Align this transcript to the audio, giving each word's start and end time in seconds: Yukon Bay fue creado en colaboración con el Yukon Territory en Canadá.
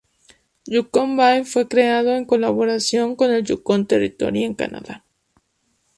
Yukon 0.65 1.15
Bay 1.15 1.45
fue 1.45 1.67
creado 1.67 2.15
en 2.15 2.25
colaboración 2.25 3.15
con 3.15 3.29
el 3.29 3.43
Yukon 3.43 3.85
Territory 3.85 4.45
en 4.45 4.55
Canadá. 4.55 5.05